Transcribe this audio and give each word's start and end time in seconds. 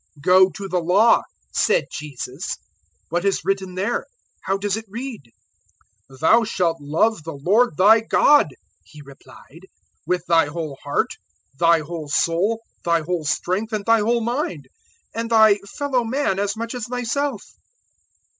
010:026 0.17 0.21
"Go 0.23 0.49
to 0.49 0.67
the 0.67 0.79
Law," 0.79 1.21
said 1.53 1.85
Jesus; 1.91 2.57
"what 3.09 3.23
is 3.23 3.45
written 3.45 3.75
there? 3.75 4.07
how 4.41 4.57
does 4.57 4.75
it 4.75 4.85
read?" 4.87 5.31
010:027 6.09 6.17
"`Thou 6.19 6.47
shalt 6.47 6.77
love 6.81 7.23
the 7.23 7.33
Lord 7.35 7.77
thy 7.77 7.99
God,'" 7.99 8.55
he 8.83 9.03
replied, 9.05 9.67
"`with 10.09 10.25
thy 10.27 10.47
whole 10.47 10.75
heart, 10.83 11.11
thy 11.59 11.81
whole 11.81 12.09
soul, 12.09 12.63
thy 12.83 13.01
whole 13.01 13.25
strength, 13.25 13.73
and 13.73 13.85
thy 13.85 13.99
whole 13.99 14.21
mind; 14.21 14.69
and 15.13 15.29
thy 15.29 15.57
fellow 15.77 16.03
man 16.03 16.39
as 16.39 16.57
much 16.57 16.73
as 16.73 16.87
thyself.'" 16.87 17.45